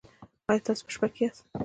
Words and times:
ایا 0.49 0.63
تاسو 0.65 0.81
په 0.85 0.91
شپه 0.95 1.07
کې 1.13 1.21
یاست؟ 1.23 1.43